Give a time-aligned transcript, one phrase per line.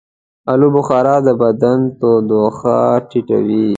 [0.51, 2.77] آلوبخارا د بدن تودوخه
[3.09, 3.67] ټیټوي.